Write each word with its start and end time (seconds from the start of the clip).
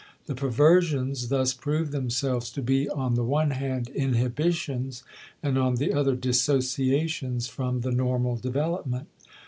The 0.25 0.33
perversions, 0.33 1.27
thus 1.27 1.53
prove 1.53 1.91
themselves 1.91 2.49
to 2.53 2.63
be 2.63 2.89
on 2.89 3.13
the 3.13 3.23
one 3.23 3.51
hand 3.51 3.89
inhibitions, 3.89 5.03
and 5.43 5.59
on 5.59 5.75
the 5.75 5.93
other 5.93 6.15
dissociations 6.15 7.45
from 7.47 7.81
the 7.81 7.91
normal 7.91 8.35
development. 8.37 9.09